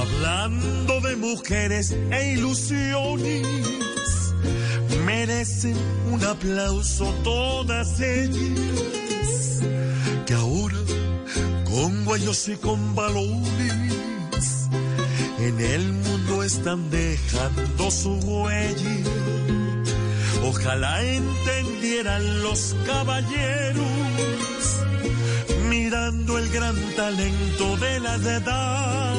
Hablando 0.00 1.00
de 1.00 1.16
mujeres 1.16 1.94
e 2.10 2.32
ilusiones, 2.34 3.46
merecen 5.04 5.76
un 6.12 6.24
aplauso 6.24 7.12
todas 7.24 8.00
ellas, 8.00 9.60
que 10.24 10.34
ahora 10.34 10.76
con 11.64 12.04
guayos 12.04 12.48
y 12.48 12.56
con 12.56 12.94
balones 12.94 14.68
en 15.38 15.60
el 15.60 15.92
mundo 15.92 16.42
están 16.42 16.88
dejando 16.90 17.90
su 17.90 18.12
huella. 18.14 19.67
Ojalá 20.44 21.02
entendieran 21.04 22.42
los 22.42 22.74
caballeros 22.86 23.86
mirando 25.68 26.38
el 26.38 26.48
gran 26.50 26.76
talento 26.96 27.76
de 27.76 28.00
las 28.00 28.24
edades. 28.24 29.18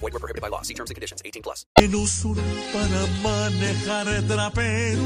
Void 0.00 0.12
were 0.12 0.20
prohibited 0.20 0.42
by 0.42 0.48
law. 0.48 0.62
See 0.62 0.74
terms 0.74 0.90
and 0.90 0.96
conditions. 0.96 1.22
18 1.24 1.42
plus. 1.42 1.64
que 1.76 1.88
no 1.88 2.06
son 2.06 2.36
para 2.72 3.06
manejar 3.22 4.06
traperos, 4.26 5.02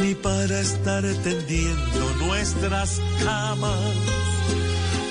ni 0.00 0.14
para 0.14 0.60
estar 0.60 1.02
tendiendo 1.22 2.14
nuestras 2.26 3.00
camas. 3.22 3.94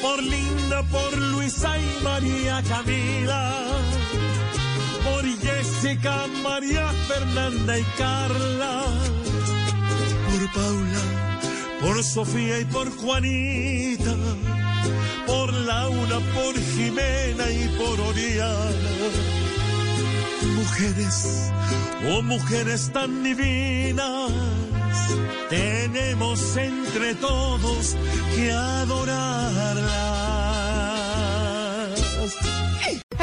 Por 0.02 0.22
Linda, 0.24 0.84
por 0.84 1.18
Luisa 1.18 1.78
y 1.78 2.04
María 2.04 2.62
Camila, 2.68 3.66
por 5.04 5.24
Jessica, 5.26 6.28
María 6.44 6.88
Fernanda 7.08 7.80
y 7.80 7.84
Carla, 7.98 8.84
por 10.26 10.52
Paula, 10.54 11.02
por 11.82 12.04
Sofía 12.04 12.60
y 12.60 12.66
por 12.66 12.90
Juanita, 12.98 14.16
por 15.26 15.54
Laura, 15.54 16.20
por 16.34 16.56
Jimena 16.56 17.50
y 17.52 17.68
por 17.78 18.00
Oriana 18.02 18.78
mujeres, 20.80 21.52
oh 22.10 22.22
mujeres 22.22 22.92
tan 22.92 23.24
divinas, 23.24 24.32
tenemos 25.50 26.58
entre 26.58 27.16
todos 27.16 27.96
que 28.36 28.52
adorarlas. 28.52 29.97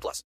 18 0.00 0.02
plus. 0.02 0.24